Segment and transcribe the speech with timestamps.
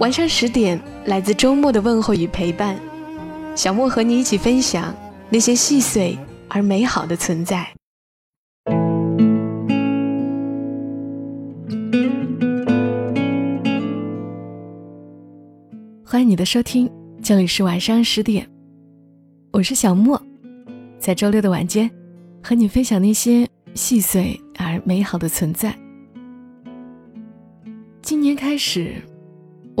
[0.00, 2.74] 晚上十点，来自周末的问候与陪伴，
[3.54, 4.96] 小莫和你一起分享
[5.28, 7.68] 那些细碎而美好的存在。
[16.02, 16.90] 欢迎你的收听，
[17.22, 18.48] 这里是晚上十点，
[19.52, 20.18] 我是小莫，
[20.98, 21.90] 在周六的晚间
[22.42, 25.76] 和你分享那些细碎而美好的存在。
[28.00, 28.94] 今年开始。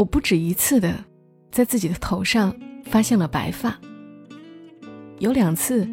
[0.00, 0.94] 我不止一次的
[1.52, 3.78] 在自己的头上发现了白发，
[5.18, 5.86] 有两次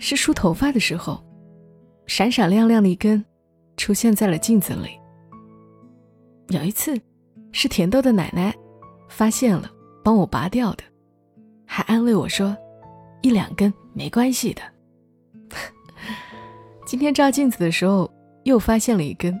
[0.00, 1.24] 是梳头发的时候，
[2.08, 3.24] 闪闪亮亮的一根
[3.76, 4.98] 出现在了镜子里。
[6.48, 7.00] 有一次
[7.52, 8.52] 是甜豆的奶奶
[9.08, 9.70] 发现了，
[10.02, 10.82] 帮我拔掉的，
[11.64, 12.56] 还安慰我说
[13.22, 14.62] 一两根没关系的。
[16.84, 19.38] 今天照镜子的时候又发现了一根，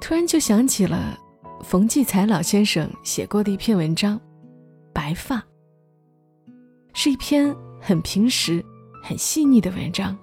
[0.00, 1.16] 突然就想起了。
[1.62, 4.16] 冯骥才老先生写过的一篇文章，
[4.92, 5.36] 《白发》
[6.94, 8.64] 是一篇很平实、
[9.02, 10.16] 很细腻的文章。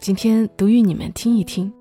[0.00, 1.72] 今天读与你们听一听。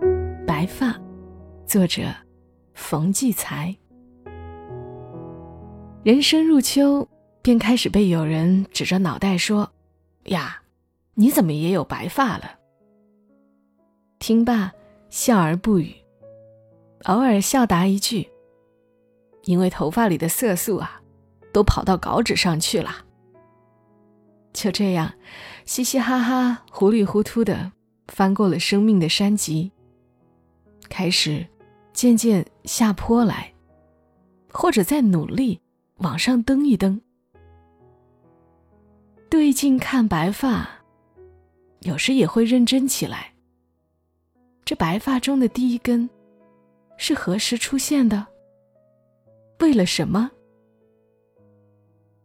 [0.46, 0.90] 《白发》，
[1.66, 2.02] 作者
[2.74, 3.74] 冯骥才。
[6.04, 7.08] 人生入秋，
[7.42, 9.72] 便开始被有人指着脑袋说
[10.30, 10.62] ：“呀，
[11.14, 12.50] 你怎么也有白发了？”
[14.26, 14.72] 听罢，
[15.08, 15.94] 笑而不语，
[17.04, 18.28] 偶尔笑答一句
[19.46, 21.00] ：“因为头发里的色素啊，
[21.52, 22.90] 都跑到稿纸上去了。”
[24.52, 25.14] 就这样，
[25.64, 27.70] 嘻嘻哈哈、糊里糊涂的
[28.08, 29.70] 翻过了生命的山脊，
[30.88, 31.46] 开始
[31.92, 33.54] 渐渐下坡来，
[34.50, 35.60] 或者再努力
[35.98, 37.00] 往上蹬一蹬。
[39.30, 40.68] 对镜看白发，
[41.82, 43.35] 有时也会认真起来。
[44.66, 46.10] 这白发中的第一根，
[46.96, 48.26] 是何时出现的？
[49.60, 50.28] 为了什么？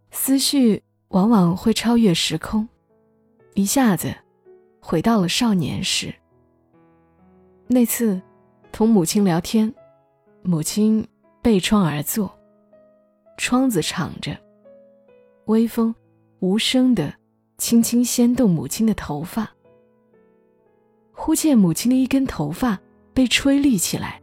[0.09, 2.67] 思绪往往会超越时空，
[3.53, 4.11] 一下子
[4.79, 6.11] 回到了少年时。
[7.67, 8.19] 那次
[8.71, 9.71] 同母亲聊天，
[10.41, 11.07] 母亲
[11.43, 12.35] 背窗而坐，
[13.37, 14.35] 窗子敞着，
[15.45, 15.93] 微风
[16.39, 17.13] 无声的
[17.59, 19.47] 轻轻掀动母亲的头发。
[21.11, 22.79] 忽见母亲的一根头发
[23.13, 24.21] 被吹立起来，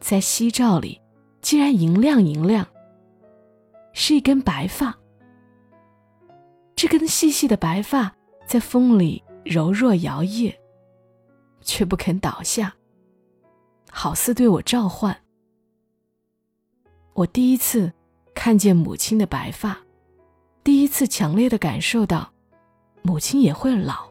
[0.00, 1.00] 在夕照里，
[1.40, 2.66] 竟然银亮银亮。
[3.92, 4.96] 是一根白发。
[6.76, 8.14] 这根细细的白发
[8.46, 10.54] 在风里柔弱摇曳，
[11.60, 12.74] 却不肯倒下，
[13.90, 15.16] 好似对我召唤。
[17.14, 17.92] 我第一次
[18.34, 19.78] 看见母亲的白发，
[20.62, 22.32] 第一次强烈的感受到，
[23.02, 24.09] 母亲也会老。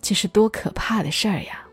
[0.00, 1.66] 这是多可怕的事儿呀！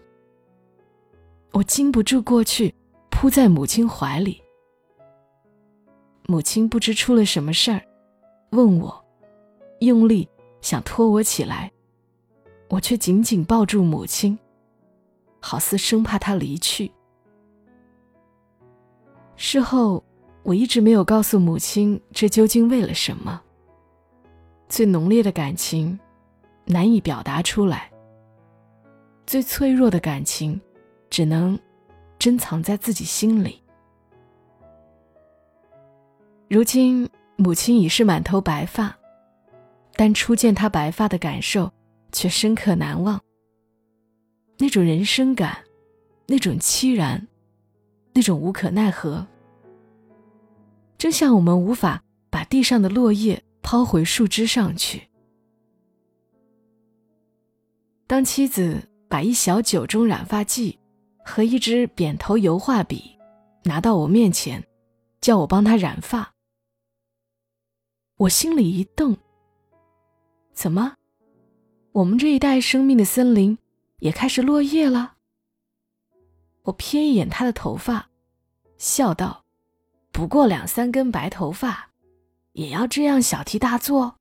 [1.53, 2.73] 我禁不住过去，
[3.09, 4.43] 扑在母亲怀里。
[6.27, 7.81] 母亲不知出了什么事儿，
[8.51, 9.05] 问我，
[9.79, 10.27] 用力
[10.61, 11.71] 想拖我起来，
[12.69, 14.37] 我却紧紧抱住母亲，
[15.39, 16.91] 好似生怕她离去。
[19.37, 20.03] 事后，
[20.43, 23.41] 我一直没有告诉母亲这究竟为了什么。
[24.67, 25.97] 最浓烈的感情，
[26.65, 27.89] 难以表达出来。
[29.27, 30.59] 最脆弱的感情，
[31.09, 31.59] 只能
[32.17, 33.61] 珍藏在自己心里。
[36.47, 38.97] 如今母亲已是满头白发，
[39.97, 41.69] 但初见她白发的感受
[42.13, 43.21] 却深刻难忘。
[44.57, 45.57] 那种人生感，
[46.25, 47.27] 那种凄然，
[48.13, 49.27] 那种无可奈何，
[50.97, 55.09] 真像我们无法把地上的落叶抛回树枝上去。
[58.07, 58.81] 当妻子。
[59.09, 60.77] 把一小酒盅染发剂
[61.23, 63.17] 和一支扁头油画笔
[63.63, 64.65] 拿到我面前，
[65.21, 66.33] 叫我帮他染发。
[68.17, 69.15] 我心里一动，
[70.53, 70.95] 怎么，
[71.91, 73.57] 我们这一代生命的森林
[73.99, 75.15] 也开始落叶了？
[76.63, 78.09] 我瞥一眼他的头发，
[78.77, 79.45] 笑道
[80.11, 81.91] ：“不过两三根白头发，
[82.53, 84.15] 也要这样小题大做？”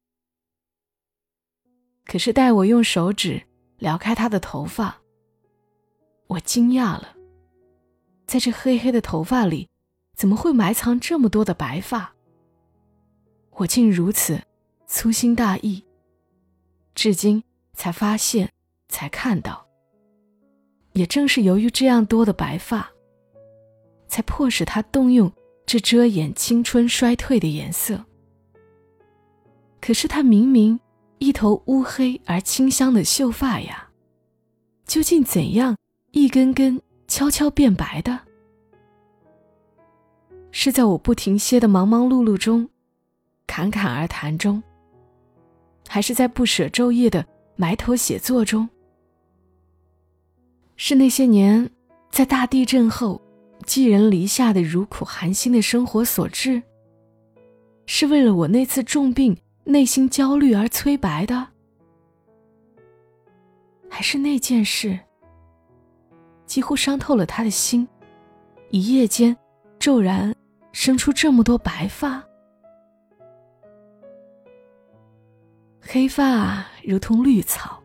[2.07, 3.43] 可是待我用手指。
[3.79, 5.03] 撩开他的头发，
[6.27, 7.15] 我惊讶了，
[8.27, 9.69] 在这黑黑的头发里，
[10.15, 12.15] 怎么会埋藏这么多的白发？
[13.51, 14.41] 我竟如此
[14.87, 15.85] 粗心大意，
[16.95, 17.43] 至今
[17.75, 18.51] 才发现，
[18.89, 19.67] 才看到。
[20.93, 22.91] 也正是由于这样多的白发，
[24.09, 25.31] 才迫使他动用
[25.67, 28.03] 这遮掩青春衰退的颜色。
[29.81, 30.81] 可是他明明
[31.19, 33.89] 一头乌黑而清香的秀发呀，
[34.87, 35.77] 究竟怎样
[36.13, 38.21] 一根根悄悄变白的？
[40.51, 42.69] 是在我不停歇的忙忙碌碌中，
[43.47, 44.63] 侃侃而谈中，
[45.89, 47.25] 还是在不舍昼夜的
[47.57, 48.69] 埋头写作中？
[50.77, 51.71] 是那些年
[52.11, 53.21] 在大地震后
[53.65, 56.63] 寄人篱下的如苦寒心的生活所致？
[57.87, 59.37] 是为了我那次重病
[59.69, 61.49] 内心焦虑而催白的？
[63.91, 64.97] 还是那件事
[66.47, 67.87] 几乎伤透了他的心，
[68.71, 69.37] 一夜间
[69.81, 70.33] 骤然
[70.71, 72.23] 生出这么多白发？
[75.81, 77.83] 黑发如同绿草，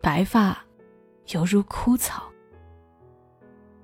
[0.00, 0.56] 白发。
[1.32, 2.30] 犹如枯草，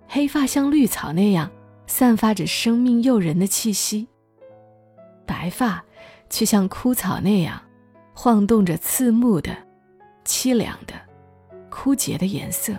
[0.06, 1.50] 黑发像绿草那样
[1.86, 4.06] 散发着生命诱人的气息，
[5.24, 5.82] 白发
[6.30, 7.60] 却像枯草那样
[8.14, 9.54] 晃动着刺目的、
[10.24, 10.94] 凄凉的、
[11.68, 12.72] 枯竭的颜色。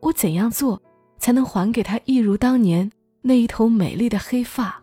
[0.00, 0.80] 我怎样做
[1.18, 2.88] 才能还给他一如当年
[3.22, 4.80] 那一头美丽的黑发？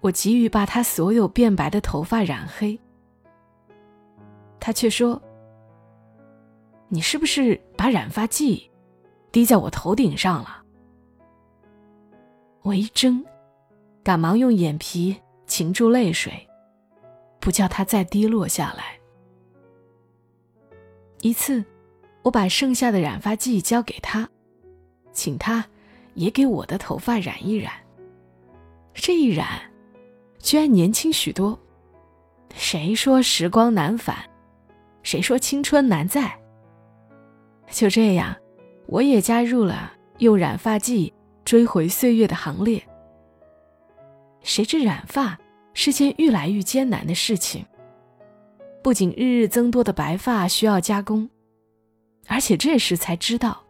[0.00, 2.76] 我急于把他所有变白的头发染黑，
[4.58, 5.20] 他却说。
[6.92, 8.68] 你是不是把染发剂
[9.30, 10.64] 滴在我头顶上了？
[12.62, 13.24] 我一怔，
[14.02, 15.16] 赶忙用眼皮
[15.46, 16.48] 擒住泪水，
[17.38, 18.98] 不叫它再滴落下来。
[21.22, 21.62] 一次，
[22.22, 24.28] 我把剩下的染发剂交给他，
[25.12, 25.64] 请他
[26.14, 27.72] 也给我的头发染一染。
[28.94, 29.60] 这一染，
[30.38, 31.58] 居然年轻许多。
[32.54, 34.16] 谁说时光难返？
[35.02, 36.34] 谁说青春难在？
[37.70, 38.34] 就这样，
[38.86, 41.12] 我也加入了用染发剂
[41.44, 42.82] 追回岁月的行列。
[44.42, 45.38] 谁知染发
[45.74, 47.64] 是件愈来愈艰难的事情，
[48.82, 51.28] 不仅日日增多的白发需要加工，
[52.26, 53.62] 而且这时才知道，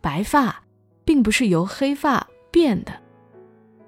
[0.00, 0.64] 白发
[1.04, 2.92] 并不是由黑发变的，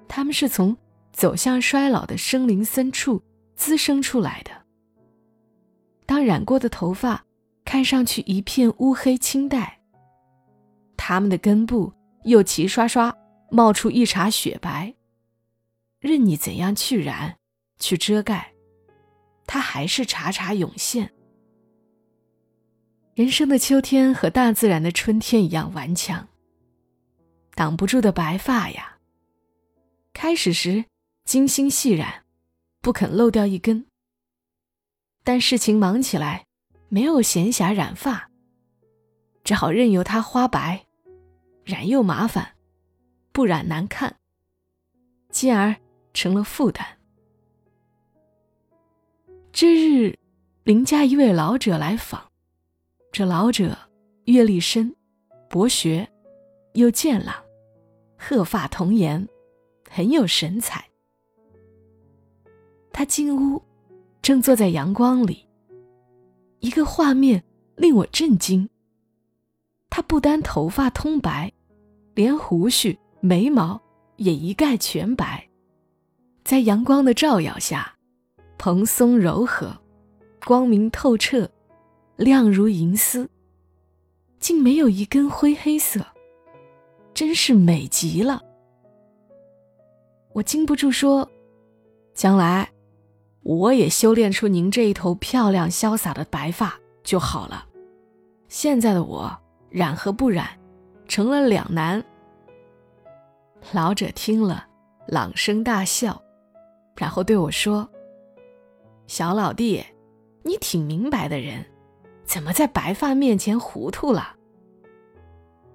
[0.07, 0.75] 它们是从
[1.11, 3.21] 走向衰老的生灵深处
[3.55, 4.51] 滋生出来的。
[6.05, 7.23] 当染过的头发。
[7.69, 9.77] 看上去一片乌黑青黛，
[10.95, 11.91] 它们的根部
[12.23, 13.13] 又齐刷刷
[13.51, 14.95] 冒出一茬雪白，
[15.99, 17.37] 任你怎样去染、
[17.79, 18.53] 去遮盖，
[19.45, 21.11] 它还是茬茬涌现。
[23.15, 26.27] 人生的秋天和大自然的春天一样顽强，
[27.55, 28.97] 挡不住的白发呀。
[30.13, 30.85] 开始时
[31.25, 32.23] 精心细染，
[32.81, 33.85] 不肯漏掉一根，
[35.23, 36.45] 但事情忙起来。
[36.89, 38.31] 没有闲暇染发，
[39.43, 40.85] 只好任由它花白，
[41.65, 42.55] 染又麻烦，
[43.33, 44.15] 不染难看，
[45.29, 45.75] 进而
[46.17, 46.83] 成了负担。
[49.51, 50.17] 这日，
[50.63, 52.31] 邻家一位老者来访，
[53.11, 53.77] 这老者
[54.25, 54.95] 阅历深，
[55.47, 56.09] 博学，
[56.73, 57.35] 又健朗，
[58.17, 59.27] 鹤发童颜，
[59.91, 60.89] 很有神采。
[62.91, 63.61] 他进屋，
[64.23, 65.47] 正坐在阳光里。
[66.61, 67.43] 一个画面
[67.75, 68.67] 令我震惊。
[69.87, 71.53] 他不单头发通白，
[72.15, 73.79] 连胡须、眉毛
[74.15, 75.46] 也一概全白，
[76.47, 77.93] 在阳光的照耀下，
[78.57, 79.69] 蓬松柔和，
[80.45, 81.51] 光明透彻，
[82.15, 83.29] 亮如银丝，
[84.39, 85.99] 竟没有一根灰黑色，
[87.13, 88.41] 真是美极了。
[90.31, 91.29] 我禁不住说
[92.15, 92.69] ：“将来。”
[93.43, 97.65] 我也修炼出您这一头漂亮潇洒的白发就好了。
[98.47, 99.37] 现在的我
[99.69, 100.47] 染和不染，
[101.09, 102.01] 成了两难。
[103.73, 104.65] 老者听了，
[105.07, 106.21] 朗声大笑，
[106.97, 107.87] 然后对我说
[109.07, 109.85] ：“小老弟，
[110.43, 111.63] 你挺明白的人，
[112.25, 114.35] 怎么在白发面前糊涂了？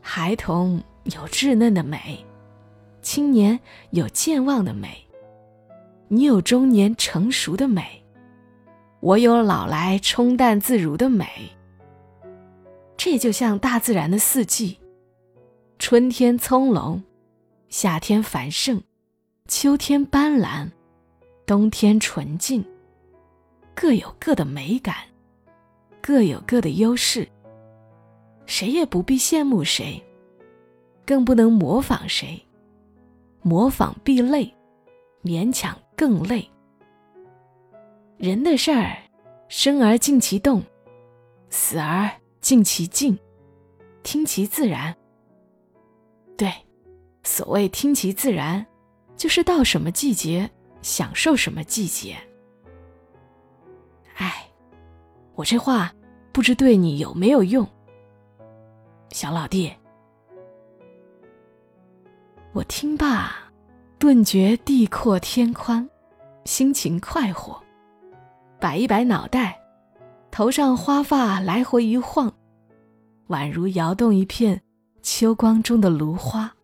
[0.00, 2.24] 孩童有稚嫩的美，
[3.00, 3.58] 青年
[3.90, 4.98] 有健忘的美。”
[6.08, 8.04] 你有中年成熟的美，
[9.00, 11.26] 我有老来冲淡自如的美。
[12.98, 14.78] 这就像大自然的四季：
[15.78, 17.00] 春天葱茏，
[17.70, 18.82] 夏天繁盛，
[19.48, 20.70] 秋天斑斓，
[21.44, 22.64] 冬天纯净，
[23.75, 24.96] 各有各的美感，
[26.00, 27.28] 各有各的优势，
[28.46, 30.02] 谁也不必羡慕谁，
[31.04, 32.40] 更不能模仿谁。
[33.42, 34.54] 模仿必累，
[35.25, 36.49] 勉强更累。
[38.16, 38.96] 人的事儿，
[39.49, 40.62] 生而静其动，
[41.50, 42.08] 死而
[42.40, 43.18] 静其静，
[44.04, 44.96] 听其自然。
[46.37, 46.52] 对，
[47.25, 48.64] 所谓听其自然，
[49.16, 50.49] 就是到什么季节
[50.82, 52.16] 享受什么季节。
[54.16, 54.46] 哎，
[55.34, 55.92] 我这话
[56.32, 57.66] 不知对你有没有用，
[59.10, 59.72] 小老弟。
[62.52, 63.32] 我听罢，
[63.98, 65.88] 顿觉地阔天宽，
[66.44, 67.58] 心情快活。
[68.60, 69.58] 摆一摆脑袋，
[70.30, 72.30] 头上花发来回一晃，
[73.28, 74.60] 宛如摇动一片
[75.02, 76.54] 秋光中的芦花。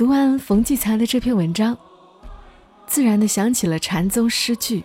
[0.00, 1.76] 读完冯骥才的这篇文章，
[2.86, 4.82] 自然的想起了禅宗诗句：“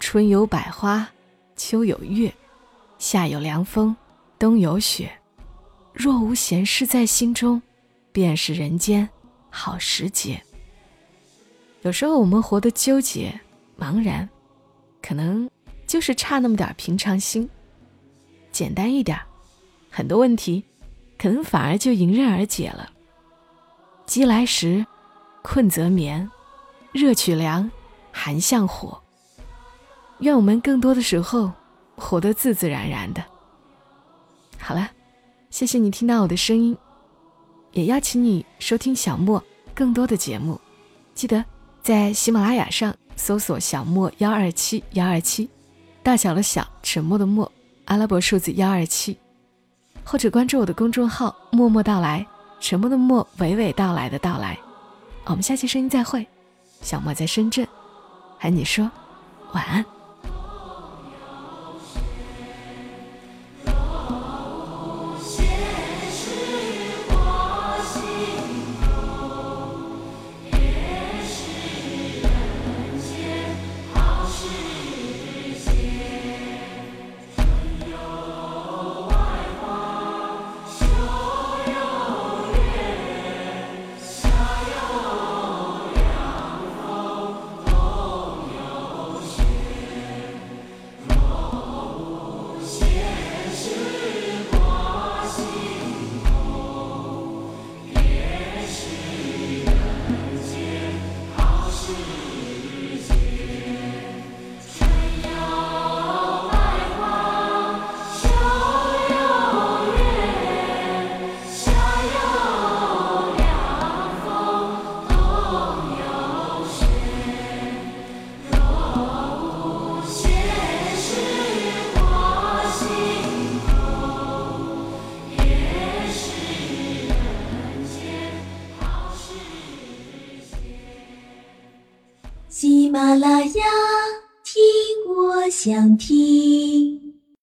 [0.00, 1.08] 春有百花，
[1.54, 2.34] 秋有月，
[2.98, 3.94] 夏有凉风，
[4.36, 5.12] 冬有雪。
[5.92, 7.62] 若无闲事在心中，
[8.10, 9.08] 便是人间
[9.48, 10.42] 好时节。”
[11.82, 13.40] 有时候我们活得纠结、
[13.78, 14.28] 茫然，
[15.00, 15.48] 可能
[15.86, 17.48] 就是差那么点平常心。
[18.50, 19.16] 简单一点，
[19.88, 20.64] 很多问题
[21.16, 22.90] 可能反而就迎刃而解了。
[24.08, 24.86] 饥来时，
[25.42, 26.30] 困则眠，
[26.92, 27.70] 热取凉，
[28.10, 28.98] 寒向火。
[30.20, 31.52] 愿我们更多的时候
[31.94, 33.22] 活得自自然然的。
[34.58, 34.90] 好了，
[35.50, 36.74] 谢谢你听到我的声音，
[37.72, 40.58] 也邀请你收听小莫更多的节目。
[41.14, 41.44] 记得
[41.82, 45.50] 在喜马拉雅上搜索“小莫幺二七幺二七”，
[46.02, 47.52] 大小的小，沉默的默，
[47.84, 49.18] 阿拉伯数字幺二七，
[50.02, 52.26] 或者关注我的公众号“默默到来”。
[52.60, 54.58] 沉默的默，娓娓道来的到来。
[55.24, 56.26] 我们下期声音再会。
[56.80, 57.66] 小莫在深圳，
[58.38, 58.90] 喊你说
[59.52, 59.84] 晚安。